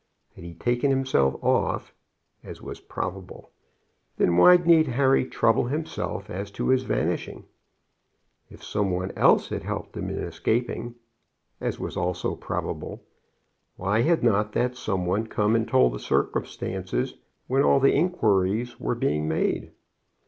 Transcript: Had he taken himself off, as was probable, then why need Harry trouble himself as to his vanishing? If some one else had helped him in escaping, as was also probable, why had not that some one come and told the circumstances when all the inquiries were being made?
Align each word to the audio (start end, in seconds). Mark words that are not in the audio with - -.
Had 0.33 0.43
he 0.43 0.55
taken 0.55 0.89
himself 0.89 1.35
off, 1.43 1.93
as 2.43 2.59
was 2.59 2.79
probable, 2.79 3.51
then 4.17 4.35
why 4.35 4.57
need 4.57 4.87
Harry 4.87 5.25
trouble 5.25 5.65
himself 5.65 6.27
as 6.27 6.49
to 6.49 6.69
his 6.69 6.81
vanishing? 6.81 7.45
If 8.49 8.63
some 8.63 8.89
one 8.89 9.11
else 9.11 9.49
had 9.49 9.61
helped 9.61 9.95
him 9.95 10.09
in 10.09 10.17
escaping, 10.17 10.95
as 11.59 11.77
was 11.79 11.95
also 11.97 12.33
probable, 12.33 13.03
why 13.75 14.01
had 14.01 14.23
not 14.23 14.53
that 14.53 14.75
some 14.75 15.05
one 15.05 15.27
come 15.27 15.55
and 15.55 15.67
told 15.67 15.93
the 15.93 15.99
circumstances 15.99 17.13
when 17.45 17.61
all 17.61 17.79
the 17.79 17.93
inquiries 17.93 18.79
were 18.79 18.95
being 18.95 19.27
made? 19.27 19.71